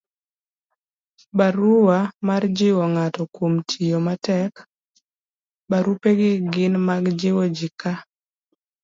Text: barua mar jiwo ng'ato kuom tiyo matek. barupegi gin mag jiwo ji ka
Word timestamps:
barua 1.37 1.97
mar 2.27 2.43
jiwo 2.57 2.83
ng'ato 2.93 3.21
kuom 3.35 3.53
tiyo 3.69 3.97
matek. 4.07 4.53
barupegi 5.69 6.31
gin 6.53 6.73
mag 6.87 7.03
jiwo 7.19 7.43
ji 7.57 7.67
ka 7.79 7.93